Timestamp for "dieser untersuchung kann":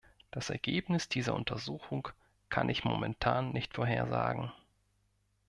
1.09-2.69